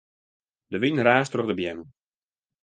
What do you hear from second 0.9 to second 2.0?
raast troch de beammen.